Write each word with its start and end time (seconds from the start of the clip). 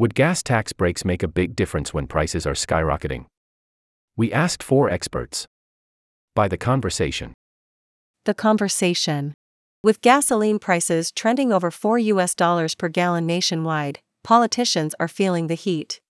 Would 0.00 0.14
gas 0.14 0.42
tax 0.42 0.72
breaks 0.72 1.04
make 1.04 1.22
a 1.22 1.28
big 1.28 1.54
difference 1.54 1.92
when 1.92 2.06
prices 2.06 2.46
are 2.46 2.54
skyrocketing? 2.54 3.26
We 4.16 4.32
asked 4.32 4.62
four 4.62 4.88
experts. 4.88 5.46
By 6.34 6.48
the 6.48 6.56
conversation. 6.56 7.34
The 8.24 8.32
conversation. 8.32 9.34
With 9.82 10.00
gasoline 10.00 10.58
prices 10.58 11.12
trending 11.12 11.52
over 11.52 11.70
4 11.70 11.98
US 11.98 12.34
dollars 12.34 12.74
per 12.74 12.88
gallon 12.88 13.26
nationwide, 13.26 13.98
politicians 14.24 14.94
are 14.98 15.06
feeling 15.06 15.48
the 15.48 15.54
heat. 15.54 16.00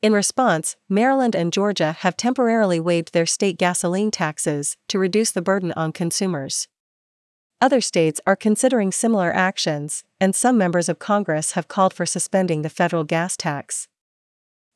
In 0.00 0.12
response, 0.12 0.76
Maryland 0.88 1.34
and 1.34 1.52
Georgia 1.52 1.96
have 2.02 2.16
temporarily 2.16 2.78
waived 2.78 3.12
their 3.12 3.26
state 3.26 3.58
gasoline 3.58 4.12
taxes 4.12 4.76
to 4.86 5.00
reduce 5.00 5.32
the 5.32 5.42
burden 5.42 5.72
on 5.72 5.90
consumers. 5.90 6.68
Other 7.62 7.82
states 7.82 8.22
are 8.26 8.36
considering 8.36 8.90
similar 8.90 9.32
actions, 9.34 10.04
and 10.18 10.34
some 10.34 10.56
members 10.56 10.88
of 10.88 10.98
Congress 10.98 11.52
have 11.52 11.68
called 11.68 11.92
for 11.92 12.06
suspending 12.06 12.62
the 12.62 12.70
federal 12.70 13.04
gas 13.04 13.36
tax. 13.36 13.86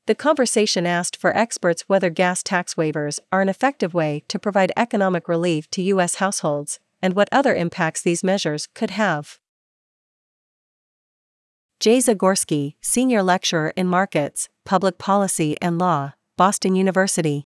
The 0.07 0.15
conversation 0.15 0.87
asked 0.87 1.17
for 1.17 1.35
experts 1.35 1.89
whether 1.89 2.11
gas 2.11 2.43
tax 2.43 2.75
waivers 2.75 3.21
are 3.33 3.41
an 3.41 3.49
effective 3.49 3.95
way 3.95 4.23
to 4.29 4.39
provide 4.39 4.71
economic 4.77 5.29
relief 5.29 5.71
to 5.71 5.83
U.S. 5.83 6.17
households 6.17 6.79
and 7.01 7.15
what 7.15 7.31
other 7.33 7.55
impacts 7.55 8.03
these 8.03 8.23
measures 8.23 8.69
could 8.75 8.91
have. 8.91 9.39
Jay 11.81 11.99
Zagorsky, 11.99 12.75
Senior 12.83 13.23
Lecturer 13.23 13.73
in 13.77 13.87
Markets, 13.87 14.51
Public 14.67 14.99
Policy 14.99 15.57
and 15.63 15.79
Law, 15.79 16.13
Boston 16.37 16.77
University. 16.77 17.47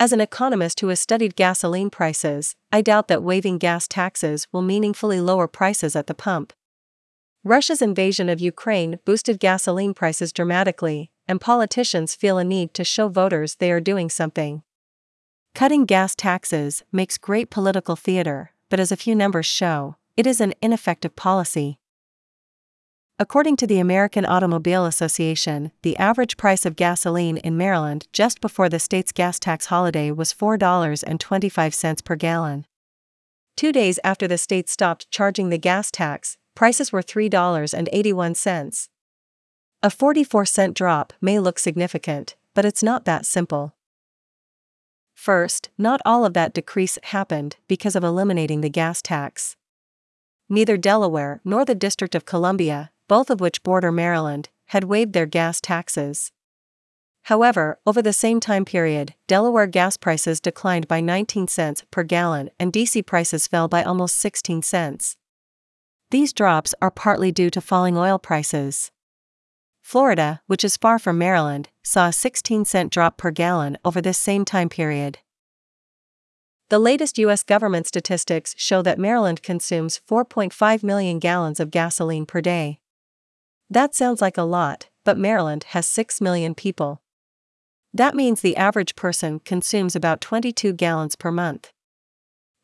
As 0.00 0.12
an 0.12 0.20
economist 0.20 0.78
who 0.78 0.88
has 0.88 1.00
studied 1.00 1.34
gasoline 1.34 1.90
prices, 1.90 2.54
I 2.70 2.82
doubt 2.82 3.08
that 3.08 3.22
waiving 3.22 3.58
gas 3.58 3.88
taxes 3.88 4.46
will 4.52 4.62
meaningfully 4.62 5.20
lower 5.20 5.48
prices 5.48 5.96
at 5.96 6.06
the 6.06 6.14
pump. 6.14 6.52
Russia's 7.42 7.82
invasion 7.82 8.28
of 8.28 8.40
Ukraine 8.40 9.00
boosted 9.04 9.40
gasoline 9.40 9.94
prices 9.94 10.32
dramatically, 10.32 11.10
and 11.26 11.40
politicians 11.40 12.14
feel 12.14 12.38
a 12.38 12.44
need 12.44 12.74
to 12.74 12.84
show 12.84 13.08
voters 13.08 13.56
they 13.56 13.72
are 13.72 13.80
doing 13.80 14.08
something. 14.08 14.62
Cutting 15.52 15.84
gas 15.84 16.14
taxes 16.14 16.84
makes 16.92 17.18
great 17.18 17.50
political 17.50 17.96
theater, 17.96 18.52
but 18.68 18.78
as 18.78 18.92
a 18.92 18.96
few 18.96 19.16
numbers 19.16 19.46
show, 19.46 19.96
it 20.16 20.28
is 20.28 20.40
an 20.40 20.54
ineffective 20.62 21.16
policy. 21.16 21.80
According 23.20 23.56
to 23.56 23.66
the 23.66 23.80
American 23.80 24.24
Automobile 24.24 24.86
Association, 24.86 25.72
the 25.82 25.96
average 25.96 26.36
price 26.36 26.64
of 26.64 26.76
gasoline 26.76 27.38
in 27.38 27.56
Maryland 27.56 28.06
just 28.12 28.40
before 28.40 28.68
the 28.68 28.78
state's 28.78 29.10
gas 29.10 29.40
tax 29.40 29.66
holiday 29.66 30.12
was 30.12 30.32
$4.25 30.32 32.04
per 32.04 32.14
gallon. 32.14 32.64
Two 33.56 33.72
days 33.72 33.98
after 34.04 34.28
the 34.28 34.38
state 34.38 34.68
stopped 34.68 35.10
charging 35.10 35.48
the 35.48 35.58
gas 35.58 35.90
tax, 35.90 36.36
prices 36.54 36.92
were 36.92 37.02
$3.81. 37.02 38.88
A 39.82 39.90
44 39.90 40.46
cent 40.46 40.76
drop 40.76 41.12
may 41.20 41.40
look 41.40 41.58
significant, 41.58 42.36
but 42.54 42.64
it's 42.64 42.84
not 42.84 43.04
that 43.04 43.26
simple. 43.26 43.74
First, 45.12 45.70
not 45.76 46.00
all 46.06 46.24
of 46.24 46.34
that 46.34 46.54
decrease 46.54 47.00
happened 47.02 47.56
because 47.66 47.96
of 47.96 48.04
eliminating 48.04 48.60
the 48.60 48.70
gas 48.70 49.02
tax. 49.02 49.56
Neither 50.48 50.76
Delaware 50.76 51.40
nor 51.44 51.64
the 51.64 51.74
District 51.74 52.14
of 52.14 52.24
Columbia 52.24 52.92
both 53.08 53.30
of 53.30 53.40
which 53.40 53.62
border 53.62 53.90
Maryland, 53.90 54.50
had 54.66 54.84
waived 54.84 55.14
their 55.14 55.26
gas 55.26 55.60
taxes. 55.60 56.30
However, 57.24 57.78
over 57.86 58.00
the 58.00 58.12
same 58.12 58.40
time 58.40 58.64
period, 58.64 59.14
Delaware 59.26 59.66
gas 59.66 59.96
prices 59.96 60.40
declined 60.40 60.88
by 60.88 61.00
19 61.00 61.48
cents 61.48 61.84
per 61.90 62.02
gallon 62.02 62.50
and 62.58 62.72
DC 62.72 63.04
prices 63.04 63.46
fell 63.46 63.68
by 63.68 63.82
almost 63.82 64.16
16 64.16 64.62
cents. 64.62 65.16
These 66.10 66.32
drops 66.32 66.74
are 66.80 66.90
partly 66.90 67.32
due 67.32 67.50
to 67.50 67.60
falling 67.60 67.98
oil 67.98 68.18
prices. 68.18 68.90
Florida, 69.82 70.40
which 70.46 70.64
is 70.64 70.76
far 70.76 70.98
from 70.98 71.18
Maryland, 71.18 71.68
saw 71.82 72.08
a 72.08 72.12
16 72.12 72.64
cent 72.64 72.92
drop 72.92 73.18
per 73.18 73.30
gallon 73.30 73.76
over 73.84 74.00
this 74.00 74.18
same 74.18 74.44
time 74.44 74.68
period. 74.68 75.18
The 76.70 76.78
latest 76.78 77.16
U.S. 77.18 77.42
government 77.42 77.86
statistics 77.86 78.54
show 78.58 78.82
that 78.82 78.98
Maryland 78.98 79.42
consumes 79.42 80.00
4.5 80.06 80.82
million 80.82 81.18
gallons 81.18 81.60
of 81.60 81.70
gasoline 81.70 82.26
per 82.26 82.42
day. 82.42 82.80
That 83.70 83.94
sounds 83.94 84.22
like 84.22 84.38
a 84.38 84.42
lot, 84.42 84.88
but 85.04 85.18
Maryland 85.18 85.64
has 85.68 85.86
6 85.86 86.20
million 86.20 86.54
people. 86.54 87.02
That 87.92 88.14
means 88.14 88.40
the 88.40 88.56
average 88.56 88.96
person 88.96 89.40
consumes 89.40 89.94
about 89.94 90.20
22 90.20 90.72
gallons 90.72 91.16
per 91.16 91.30
month. 91.30 91.72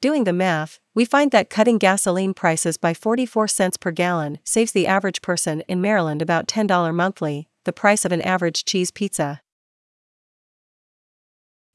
Doing 0.01 0.25
the 0.25 0.33
math, 0.33 0.81
we 0.95 1.05
find 1.05 1.31
that 1.31 1.51
cutting 1.51 1.79
gasoline 1.79 2.35
prices 2.35 2.77
by 2.77 2.95
44 2.95 3.49
cents 3.49 3.77
per 3.77 3.91
gallon 3.91 4.39
saves 4.45 4.73
the 4.73 4.87
average 4.87 5.23
person 5.23 5.63
in 5.69 5.81
Maryland 5.81 6.21
about 6.23 6.47
$10 6.47 6.95
monthly, 6.95 7.49
the 7.65 7.73
price 7.73 8.05
of 8.05 8.13
an 8.13 8.21
average 8.23 8.65
cheese 8.65 8.91
pizza. 8.91 9.41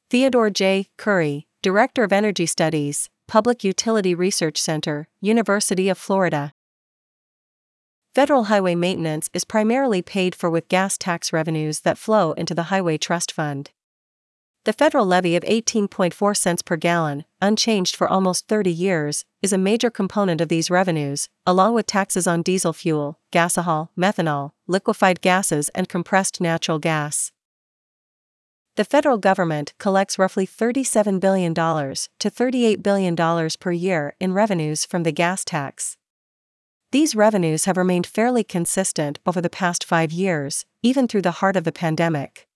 Theodore 0.10 0.50
J. 0.50 0.90
Kury, 0.98 1.46
Director 1.62 2.04
of 2.04 2.14
Energy 2.14 2.46
Studies, 2.46 3.10
Public 3.28 3.64
Utility 3.64 4.16
Research 4.16 4.60
Center, 4.60 5.08
University 5.22 5.90
of 5.90 5.98
Florida. 6.00 6.54
Federal 8.16 8.46
highway 8.46 8.74
maintenance 8.74 9.30
is 9.36 9.44
primarily 9.44 10.02
paid 10.02 10.34
for 10.34 10.50
with 10.50 10.68
gas 10.68 10.98
tax 10.98 11.32
revenues 11.32 11.82
that 11.82 11.98
flow 11.98 12.32
into 12.32 12.56
the 12.56 12.64
Highway 12.64 12.98
Trust 12.98 13.32
Fund. 13.32 13.70
The 14.66 14.74
federal 14.74 15.06
levy 15.06 15.36
of 15.36 15.44
18.4 15.44 16.36
cents 16.36 16.64
per 16.64 16.76
gallon, 16.76 17.26
unchanged 17.40 17.96
for 17.96 18.08
almost 18.08 18.48
30 18.48 18.72
years, 18.72 19.26
is 19.44 19.54
a 19.54 19.60
major 19.60 19.92
component 19.92 20.42
of 20.42 20.50
these 20.50 20.72
revenues, 20.72 21.30
along 21.46 21.76
with 21.76 21.86
taxes 21.86 22.26
on 22.26 22.42
diesel 22.42 22.74
fuel, 22.74 23.20
gasohol, 23.32 23.90
methanol, 23.96 24.52
liquefied 24.66 25.22
gases, 25.22 25.70
and 25.70 25.88
compressed 25.88 26.42
natural 26.42 26.80
gas. 26.80 27.32
The 28.76 28.86
federal 28.86 29.20
government 29.20 29.74
collects 29.78 30.18
roughly 30.18 30.48
$37 30.48 31.20
billion 31.20 31.54
to 31.54 32.32
$38 32.32 32.82
billion 32.82 33.16
per 33.60 33.72
year 33.72 34.16
in 34.20 34.34
revenues 34.34 34.84
from 34.84 35.04
the 35.04 35.12
gas 35.12 35.46
tax. 35.46 35.99
These 36.92 37.16
revenues 37.16 37.66
have 37.66 37.78
remained 37.78 38.08
fairly 38.08 38.44
consistent 38.44 39.20
over 39.24 39.42
the 39.42 39.50
past 39.50 39.84
five 39.84 40.12
years, 40.12 40.66
even 40.82 41.08
through 41.08 41.22
the 41.22 41.38
heart 41.40 41.56
of 41.56 41.64
the 41.64 41.72
pandemic. 41.72 42.48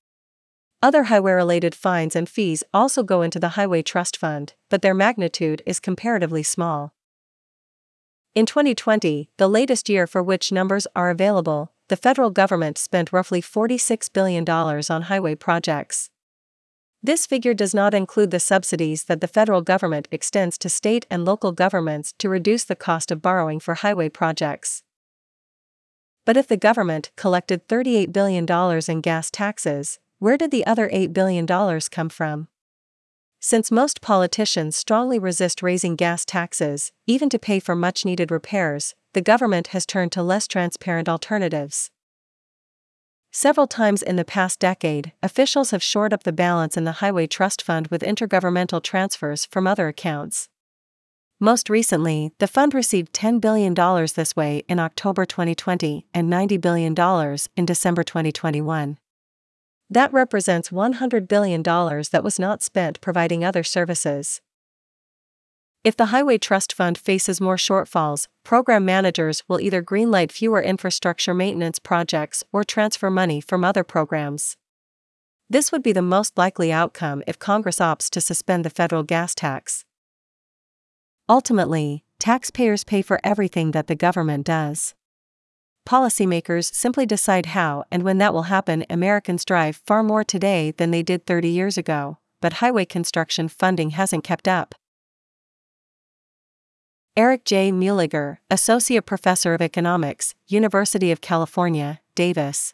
Other 0.81 1.03
highway 1.03 1.33
related 1.33 1.75
fines 1.75 2.15
and 2.15 2.27
fees 2.27 2.63
also 2.73 3.03
go 3.03 3.21
into 3.21 3.39
the 3.39 3.49
Highway 3.49 3.83
Trust 3.83 4.17
Fund, 4.17 4.55
but 4.69 4.81
their 4.81 4.95
magnitude 4.95 5.61
is 5.67 5.79
comparatively 5.79 6.41
small. 6.41 6.95
In 8.33 8.47
2020, 8.47 9.29
the 9.37 9.47
latest 9.47 9.87
year 9.87 10.07
for 10.07 10.23
which 10.23 10.51
numbers 10.51 10.87
are 10.95 11.11
available, 11.11 11.71
the 11.89 11.95
federal 11.95 12.31
government 12.31 12.79
spent 12.79 13.13
roughly 13.13 13.39
$46 13.41 14.11
billion 14.11 14.49
on 14.49 15.01
highway 15.03 15.35
projects. 15.35 16.09
This 17.05 17.25
figure 17.25 17.53
does 17.53 17.73
not 17.73 17.93
include 17.93 18.31
the 18.31 18.39
subsidies 18.39 19.03
that 19.05 19.19
the 19.19 19.27
federal 19.27 19.61
government 19.61 20.07
extends 20.09 20.57
to 20.59 20.69
state 20.69 21.05
and 21.11 21.25
local 21.25 21.51
governments 21.51 22.13
to 22.19 22.29
reduce 22.29 22.63
the 22.63 22.77
cost 22.77 23.11
of 23.11 23.21
borrowing 23.21 23.59
for 23.59 23.73
highway 23.73 24.07
projects. 24.07 24.83
But 26.25 26.37
if 26.37 26.47
the 26.47 26.55
government 26.55 27.11
collected 27.17 27.67
$38 27.67 28.13
billion 28.13 28.45
in 28.87 29.01
gas 29.01 29.29
taxes, 29.29 29.99
where 30.19 30.37
did 30.37 30.51
the 30.51 30.65
other 30.65 30.87
$8 30.87 31.11
billion 31.11 31.45
come 31.91 32.07
from? 32.07 32.47
Since 33.41 33.69
most 33.69 33.99
politicians 33.99 34.77
strongly 34.77 35.19
resist 35.19 35.61
raising 35.61 35.97
gas 35.97 36.23
taxes, 36.23 36.93
even 37.05 37.27
to 37.31 37.37
pay 37.37 37.59
for 37.59 37.75
much 37.75 38.05
needed 38.05 38.31
repairs, 38.31 38.95
the 39.11 39.21
government 39.21 39.67
has 39.67 39.85
turned 39.85 40.13
to 40.13 40.23
less 40.23 40.47
transparent 40.47 41.09
alternatives. 41.09 41.91
Several 43.35 43.65
times 43.65 44.03
in 44.03 44.15
the 44.15 44.23
past 44.23 44.59
decade, 44.59 45.11
officials 45.23 45.71
have 45.71 45.81
shored 45.81 46.13
up 46.13 46.21
the 46.21 46.31
balance 46.31 46.77
in 46.77 46.83
the 46.83 46.99
Highway 47.01 47.25
Trust 47.25 47.63
Fund 47.63 47.87
with 47.87 48.03
intergovernmental 48.03 48.83
transfers 48.83 49.47
from 49.47 49.65
other 49.65 49.87
accounts. 49.87 50.49
Most 51.39 51.67
recently, 51.67 52.31
the 52.37 52.45
fund 52.47 52.75
received 52.75 53.11
$10 53.11 53.41
billion 53.41 53.73
this 53.73 54.35
way 54.35 54.61
in 54.69 54.77
October 54.77 55.25
2020 55.25 56.05
and 56.13 56.31
$90 56.31 56.61
billion 56.61 57.37
in 57.57 57.65
December 57.65 58.03
2021. 58.03 58.99
That 59.89 60.13
represents 60.13 60.69
$100 60.69 61.27
billion 61.27 61.63
that 61.63 62.23
was 62.23 62.37
not 62.37 62.61
spent 62.61 63.01
providing 63.01 63.43
other 63.43 63.63
services. 63.63 64.42
If 65.83 65.97
the 65.97 66.05
Highway 66.05 66.37
Trust 66.37 66.71
Fund 66.71 66.97
faces 66.97 67.41
more 67.41 67.57
shortfalls, 67.57 68.29
program 68.45 68.85
managers 68.85 69.43
will 69.49 69.59
either 69.59 69.83
greenlight 69.83 70.31
fewer 70.31 70.61
infrastructure 70.61 71.33
maintenance 71.33 71.77
projects 71.77 72.41
or 72.53 72.63
transfer 72.63 73.09
money 73.09 73.41
from 73.41 73.65
other 73.65 73.83
programs. 73.83 74.55
This 75.49 75.73
would 75.73 75.83
be 75.83 75.91
the 75.91 76.01
most 76.01 76.37
likely 76.37 76.71
outcome 76.71 77.21
if 77.27 77.37
Congress 77.37 77.79
opts 77.79 78.09
to 78.11 78.21
suspend 78.21 78.63
the 78.63 78.69
federal 78.69 79.03
gas 79.03 79.35
tax. 79.35 79.83
Ultimately, 81.27 82.05
taxpayers 82.17 82.85
pay 82.85 83.01
for 83.01 83.19
everything 83.21 83.71
that 83.71 83.87
the 83.87 83.95
government 83.95 84.45
does. 84.45 84.95
Policymakers 85.85 86.73
simply 86.73 87.05
decide 87.05 87.47
how 87.47 87.83
and 87.91 88.03
when 88.03 88.19
that 88.19 88.33
will 88.33 88.43
happen. 88.43 88.85
Americans 88.89 89.43
drive 89.43 89.81
far 89.85 90.01
more 90.01 90.23
today 90.23 90.71
than 90.71 90.91
they 90.91 91.03
did 91.03 91.25
30 91.25 91.49
years 91.49 91.77
ago, 91.77 92.19
but 92.39 92.53
highway 92.53 92.85
construction 92.85 93.49
funding 93.49 93.89
hasn't 93.89 94.23
kept 94.23 94.47
up. 94.47 94.75
Erich 97.15 97.45
J. 97.45 97.71
Muehlegger, 97.71 98.37
Associate 98.49 99.05
Professor 99.05 99.53
of 99.53 99.61
Economics, 99.61 100.33
University 100.47 101.11
of 101.11 101.21
California, 101.21 101.99
Davis. 102.15 102.73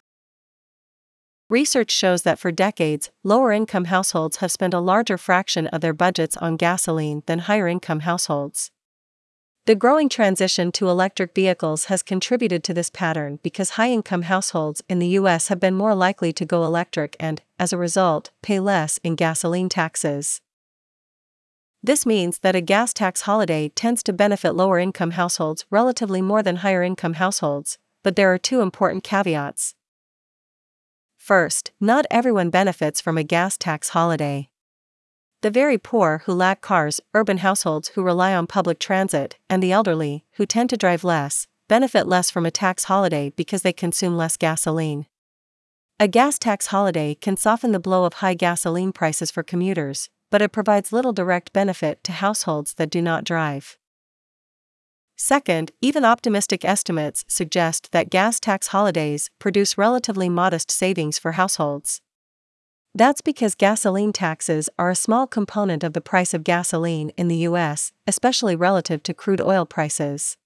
Research 1.50 1.90
shows 1.90 2.22
that 2.22 2.38
for 2.38 2.50
decades, 2.50 3.10
lower 3.22 3.52
income 3.52 3.86
households 3.86 4.38
have 4.38 4.50
spent 4.50 4.72
a 4.72 4.80
larger 4.80 5.18
fraction 5.18 5.66
of 5.66 5.82
their 5.82 5.92
budgets 5.92 6.38
on 6.38 6.56
gasoline 6.56 7.22
than 7.26 7.40
higher 7.40 7.68
income 7.68 8.00
households. 8.00 8.70
The 9.66 9.74
growing 9.74 10.08
transition 10.08 10.72
to 10.72 10.88
electric 10.88 11.34
vehicles 11.34 11.86
has 11.86 12.02
contributed 12.02 12.64
to 12.64 12.72
this 12.72 12.88
pattern 12.88 13.40
because 13.42 13.70
high 13.70 13.90
income 13.90 14.22
households 14.22 14.82
in 14.88 15.00
the 15.00 15.08
U.S. 15.20 15.48
have 15.48 15.60
been 15.60 15.74
more 15.74 15.94
likely 15.94 16.32
to 16.32 16.46
go 16.46 16.64
electric 16.64 17.14
and, 17.20 17.42
as 17.58 17.74
a 17.74 17.76
result, 17.76 18.30
pay 18.40 18.58
less 18.58 18.98
in 19.04 19.16
gasoline 19.16 19.68
taxes. 19.68 20.40
This 21.82 22.04
means 22.04 22.40
that 22.40 22.54
a 22.54 22.60
gas 22.60 22.92
tax 22.92 23.22
holiday 23.22 23.70
tends 23.70 24.02
to 24.02 24.12
benefit 24.12 24.52
lower 24.52 24.78
income 24.78 25.12
households 25.12 25.64
relatively 25.70 26.20
more 26.20 26.42
than 26.42 26.56
higher 26.56 26.82
income 26.82 27.14
households, 27.14 27.78
but 28.02 28.16
there 28.16 28.30
are 28.32 28.38
two 28.38 28.60
important 28.60 29.02
caveats. 29.02 29.74
First, 31.16 31.72
not 31.80 32.04
everyone 32.10 32.50
benefits 32.50 33.00
from 33.00 33.16
a 33.16 33.24
gas 33.24 33.56
tax 33.56 33.90
holiday. 33.90 34.50
The 35.40 35.50
very 35.50 35.78
poor 35.78 36.22
who 36.26 36.34
lack 36.34 36.60
cars, 36.60 37.00
urban 37.14 37.38
households 37.38 37.88
who 37.88 38.02
rely 38.02 38.34
on 38.34 38.46
public 38.46 38.78
transit, 38.78 39.38
and 39.48 39.62
the 39.62 39.72
elderly, 39.72 40.26
who 40.32 40.44
tend 40.44 40.68
to 40.70 40.76
drive 40.76 41.02
less, 41.02 41.46
benefit 41.66 42.06
less 42.06 42.30
from 42.30 42.44
a 42.44 42.50
tax 42.50 42.84
holiday 42.84 43.30
because 43.36 43.62
they 43.62 43.72
consume 43.72 44.18
less 44.18 44.36
gasoline. 44.36 45.06
A 45.98 46.08
gas 46.08 46.38
tax 46.38 46.66
holiday 46.66 47.14
can 47.14 47.38
soften 47.38 47.72
the 47.72 47.80
blow 47.80 48.04
of 48.04 48.14
high 48.14 48.34
gasoline 48.34 48.92
prices 48.92 49.30
for 49.30 49.42
commuters, 49.42 50.10
but 50.30 50.40
it 50.40 50.52
provides 50.52 50.92
little 50.92 51.12
direct 51.12 51.52
benefit 51.52 52.02
to 52.04 52.12
households 52.12 52.74
that 52.74 52.90
do 52.90 53.02
not 53.02 53.24
drive. 53.24 53.76
Second, 55.16 55.72
even 55.82 56.04
optimistic 56.04 56.64
estimates 56.64 57.26
suggest 57.28 57.92
that 57.92 58.08
gas 58.08 58.40
tax 58.40 58.68
holidays 58.68 59.28
produce 59.38 59.76
relatively 59.76 60.30
modest 60.30 60.70
savings 60.70 61.18
for 61.18 61.32
households. 61.32 62.00
That's 62.94 63.20
because 63.20 63.54
gasoline 63.54 64.12
taxes 64.12 64.70
are 64.78 64.90
a 64.90 64.96
small 64.96 65.26
component 65.26 65.84
of 65.84 65.92
the 65.92 66.00
price 66.00 66.32
of 66.32 66.42
gasoline 66.42 67.10
in 67.18 67.28
the 67.28 67.46
US, 67.48 67.92
especially 68.06 68.56
relative 68.56 69.02
to 69.04 69.14
crude 69.14 69.40
oil 69.40 69.66
prices. 69.66 70.36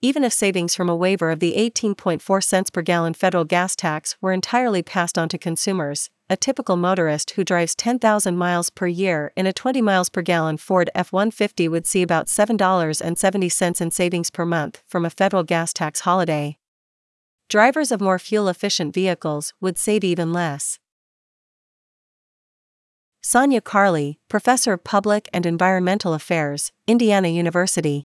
Even 0.00 0.24
if 0.24 0.32
savings 0.32 0.74
from 0.74 0.88
a 0.88 0.96
waiver 0.96 1.30
of 1.30 1.40
the 1.40 1.54
18.4 1.56 2.42
cents 2.42 2.70
per 2.70 2.82
gallon 2.82 3.14
federal 3.14 3.44
gas 3.44 3.76
tax 3.76 4.16
were 4.20 4.32
entirely 4.32 4.82
passed 4.82 5.18
on 5.18 5.28
to 5.28 5.38
consumers, 5.38 6.10
a 6.32 6.36
typical 6.36 6.76
motorist 6.76 7.32
who 7.32 7.44
drives 7.44 7.74
10,000 7.74 8.38
miles 8.38 8.70
per 8.70 8.86
year 8.86 9.34
in 9.36 9.46
a 9.46 9.52
20 9.52 9.82
miles 9.82 10.08
per 10.08 10.22
gallon 10.22 10.56
Ford 10.56 10.88
F 10.94 11.12
150 11.12 11.68
would 11.68 11.86
see 11.86 12.00
about 12.00 12.26
$7.70 12.26 13.80
in 13.82 13.90
savings 13.90 14.30
per 14.30 14.46
month 14.46 14.82
from 14.88 15.04
a 15.04 15.10
federal 15.10 15.42
gas 15.42 15.74
tax 15.74 16.00
holiday. 16.00 16.56
Drivers 17.50 17.92
of 17.92 18.00
more 18.00 18.18
fuel 18.18 18.48
efficient 18.48 18.94
vehicles 18.94 19.52
would 19.60 19.76
save 19.76 20.04
even 20.04 20.32
less. 20.32 20.78
Sanya 23.22 23.62
Carley, 23.62 24.18
Professor 24.30 24.72
of 24.72 24.84
Public 24.84 25.28
and 25.34 25.44
Environmental 25.44 26.14
Affairs, 26.14 26.72
Indiana 26.86 27.28
University. 27.28 28.04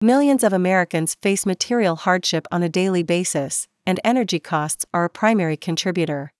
Millions 0.00 0.42
of 0.42 0.54
Americans 0.54 1.14
face 1.20 1.44
material 1.44 1.96
hardship 1.96 2.48
on 2.50 2.62
a 2.62 2.70
daily 2.70 3.02
basis, 3.02 3.68
and 3.84 4.00
energy 4.02 4.40
costs 4.40 4.86
are 4.94 5.04
a 5.04 5.10
primary 5.10 5.58
contributor. 5.58 6.32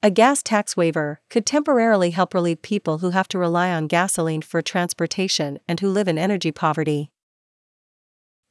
A 0.00 0.10
gas 0.10 0.44
tax 0.44 0.76
waiver 0.76 1.20
could 1.28 1.44
temporarily 1.44 2.10
help 2.10 2.32
relieve 2.32 2.62
people 2.62 2.98
who 2.98 3.10
have 3.10 3.26
to 3.28 3.38
rely 3.38 3.72
on 3.72 3.88
gasoline 3.88 4.42
for 4.42 4.62
transportation 4.62 5.58
and 5.66 5.80
who 5.80 5.88
live 5.88 6.06
in 6.06 6.16
energy 6.16 6.52
poverty. 6.52 7.10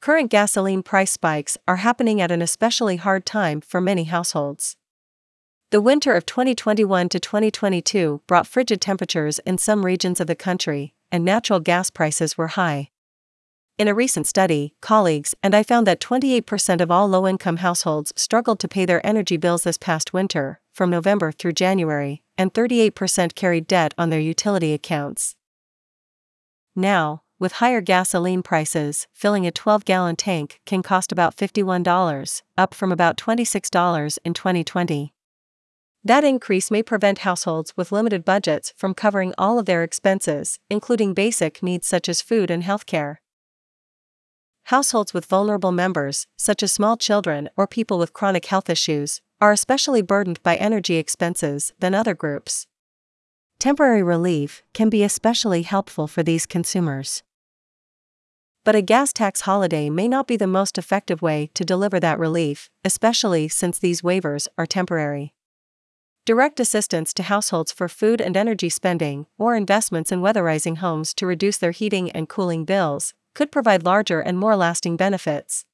Current 0.02 0.30
gasoline 0.30 0.84
price 0.84 1.12
spikes 1.12 1.58
are 1.66 1.78
happening 1.78 2.20
at 2.20 2.32
an 2.32 2.42
especially 2.42 2.98
hard 2.98 3.26
time 3.26 3.62
for 3.62 3.80
many 3.80 4.04
households. 4.04 4.76
The 5.72 5.80
winter 5.80 6.16
of 6.16 6.26
2021 6.26 7.08
to 7.10 7.20
2022 7.20 8.24
brought 8.28 8.46
frigid 8.46 8.82
temperatures 8.82 9.40
in 9.40 9.58
some 9.58 9.86
regions 9.86 10.20
of 10.20 10.28
the 10.28 10.36
country, 10.36 10.96
and 11.14 11.24
natural 11.24 11.62
gas 11.62 11.90
prices 11.90 12.38
were 12.38 12.48
high. 12.48 12.90
In 13.78 13.88
a 13.88 13.94
recent 13.94 14.28
study, 14.28 14.74
colleagues 14.82 15.34
and 15.42 15.56
I 15.56 15.64
found 15.64 15.88
that 15.88 16.02
28% 16.02 16.82
of 16.82 16.92
all 16.92 17.08
low 17.08 17.26
income 17.26 17.58
households 17.58 18.12
struggled 18.18 18.60
to 18.60 18.68
pay 18.68 18.86
their 18.86 19.06
energy 19.06 19.38
bills 19.38 19.64
this 19.64 19.78
past 19.78 20.12
winter, 20.12 20.60
from 20.78 20.92
November 20.92 21.32
through 21.32 21.54
January, 21.54 22.22
and 22.38 22.54
38% 22.54 23.34
carried 23.34 23.66
debt 23.66 23.96
on 23.98 24.12
their 24.12 24.20
utility 24.20 24.76
accounts. 24.76 25.36
Now, 26.76 27.24
with 27.40 27.54
higher 27.54 27.82
gasoline 27.82 28.44
prices, 28.44 29.08
filling 29.12 29.48
a 29.48 29.52
12 29.52 29.86
gallon 29.86 30.16
tank 30.16 30.62
can 30.68 30.84
cost 30.84 31.12
about 31.12 31.36
$51, 31.36 32.44
up 32.60 32.76
from 32.76 32.92
about 32.92 33.18
$26 33.18 34.20
in 34.24 34.36
2020. 34.36 35.14
That 36.04 36.24
increase 36.24 36.70
may 36.70 36.84
prevent 36.84 37.20
households 37.20 37.76
with 37.76 37.92
limited 37.92 38.24
budgets 38.24 38.72
from 38.78 38.94
covering 38.94 39.34
all 39.36 39.58
of 39.58 39.66
their 39.66 39.82
expenses, 39.82 40.60
including 40.70 41.16
basic 41.16 41.64
needs 41.64 41.88
such 41.88 42.08
as 42.08 42.22
food 42.22 42.52
and 42.52 42.62
healthcare. 42.62 43.16
Households 44.66 45.12
with 45.12 45.26
vulnerable 45.26 45.72
members, 45.72 46.28
such 46.38 46.62
as 46.62 46.72
small 46.72 46.98
children 46.98 47.50
or 47.58 47.66
people 47.66 47.98
with 47.98 48.14
chronic 48.14 48.46
health 48.46 48.70
issues, 48.70 49.22
are 49.40 49.52
especially 49.52 50.02
burdened 50.02 50.42
by 50.44 50.56
energy 50.56 50.96
expenses 50.96 51.74
than 51.80 51.94
other 51.94 52.14
groups. 52.14 52.68
Temporary 53.60 54.04
relief 54.04 54.64
can 54.74 54.90
be 54.90 55.04
especially 55.04 55.64
helpful 55.64 56.08
for 56.08 56.24
these 56.24 56.46
consumers. 56.46 57.24
But 58.64 58.76
a 58.76 58.82
gas 58.82 59.14
tax 59.14 59.42
holiday 59.42 59.90
may 59.90 60.08
not 60.08 60.28
be 60.28 60.38
the 60.38 60.46
most 60.46 60.78
effective 60.78 61.22
way 61.22 61.50
to 61.54 61.64
deliver 61.64 62.00
that 62.00 62.20
relief, 62.20 62.70
especially 62.84 63.48
since 63.48 63.80
these 63.80 64.02
waivers 64.02 64.48
are 64.58 64.66
temporary. 64.66 65.34
Direct 66.26 66.60
assistance 66.60 67.14
to 67.14 67.24
households 67.24 67.72
for 67.72 67.88
food 67.88 68.20
and 68.20 68.36
energy 68.36 68.68
spending, 68.68 69.28
or 69.38 69.56
investments 69.56 70.12
in 70.12 70.20
weatherizing 70.20 70.80
homes 70.80 71.14
to 71.14 71.26
reduce 71.26 71.58
their 71.58 71.72
heating 71.72 72.12
and 72.12 72.28
cooling 72.28 72.66
bills, 72.66 73.14
could 73.34 73.52
provide 73.54 73.86
larger 73.86 74.20
and 74.20 74.38
more 74.38 74.58
lasting 74.58 74.98
benefits. 74.98 75.67